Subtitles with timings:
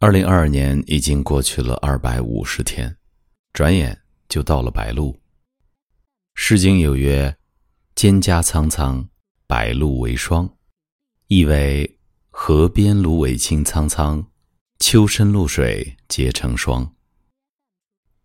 [0.00, 2.94] 二零二二年已经过去了二百五十天，
[3.52, 5.12] 转眼就到了白露。
[6.34, 7.34] 《诗经》有曰
[7.96, 9.08] ：“蒹葭苍苍，
[9.46, 10.48] 白露为霜。”
[11.28, 14.26] 意为河边芦苇青苍苍，
[14.78, 16.94] 秋深露水结成霜。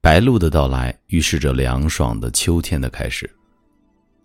[0.02, 3.30] 白露的到来预示着凉爽的秋天的开始。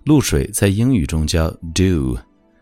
[0.04, 2.18] 露水在英语中叫 dew，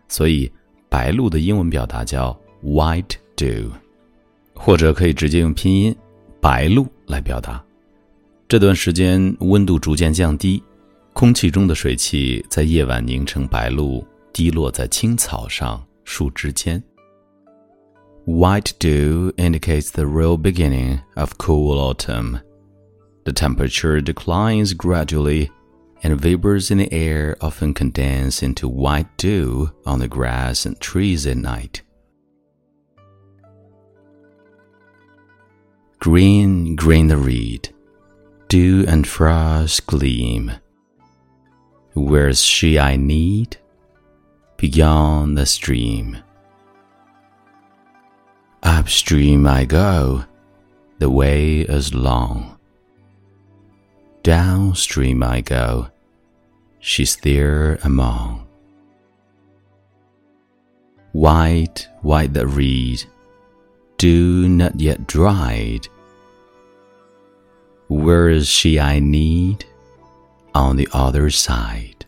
[0.07, 0.51] 所以
[0.87, 3.71] 白露的英文表达叫 white dew。
[4.62, 5.96] 或者可以直接用拼音“
[6.40, 7.62] 白露”来表达。
[8.48, 10.62] 这段时间温度逐渐降低，
[11.12, 16.82] 空气中的水汽在夜晚凝成白露，滴落在青草上、树枝间。
[18.24, 22.40] White dew indicates the real beginning of cool autumn.
[23.24, 25.48] The temperature declines gradually,
[26.02, 31.26] and vapors in the air often condense into white dew on the grass and trees
[31.26, 31.82] at night.
[36.03, 37.73] Green, green the reed,
[38.49, 40.51] dew and frost gleam.
[41.93, 43.55] Where's she I need?
[44.57, 46.17] Beyond the stream.
[48.63, 50.25] Upstream I go,
[50.99, 52.59] the way is long.
[54.23, 55.87] Downstream I go,
[56.79, 58.45] she's there among.
[61.13, 63.05] White, white the reed,
[63.97, 65.87] dew not yet dried
[67.87, 69.65] where is she I need?
[70.55, 72.05] On the other side.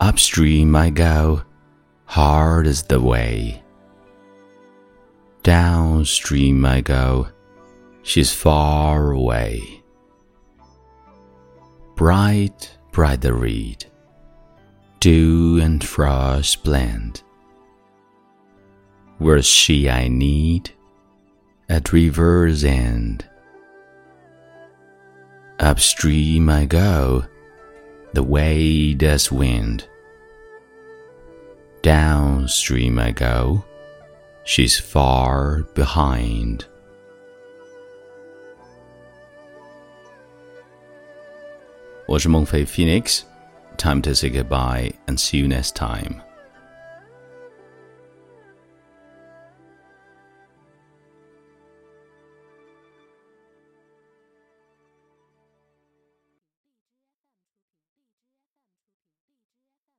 [0.00, 1.42] Upstream I go,
[2.06, 3.62] hard is the way.
[5.42, 7.28] Downstream I go,
[8.02, 9.82] she's far away.
[11.94, 13.84] Bright, bright the reed,
[15.00, 17.22] dew and frost blend.
[19.18, 20.70] Where's she I need?
[21.68, 23.24] At river's end.
[25.62, 27.24] Upstream I go,
[28.14, 29.86] the way does wind.
[31.82, 33.64] Downstream I go,
[34.42, 36.64] she's far behind.
[42.68, 43.24] Phoenix.
[43.76, 46.22] Time to say goodbye and see you next time.